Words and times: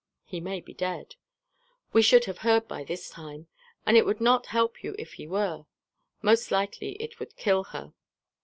"He 0.23 0.39
may 0.39 0.61
be 0.61 0.73
dead." 0.73 1.13
"We 1.93 2.01
should 2.01 2.25
have 2.25 2.39
heard 2.39 2.67
by 2.67 2.83
this 2.83 3.07
time; 3.07 3.45
and 3.85 3.95
it 3.95 4.03
would 4.03 4.19
not 4.19 4.47
help 4.47 4.83
you 4.83 4.95
if 4.97 5.13
he 5.13 5.27
were. 5.27 5.65
Most 6.23 6.49
likely 6.49 6.93
it 6.93 7.19
would 7.19 7.35
kill 7.37 7.65
her." 7.65 7.93